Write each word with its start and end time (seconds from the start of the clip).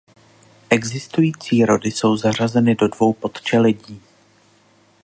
Existující 0.69 1.65
rody 1.65 1.91
jsou 1.91 2.15
zařazeny 2.17 2.75
do 2.75 2.87
dvou 2.87 3.13
podčeledí. 3.13 4.01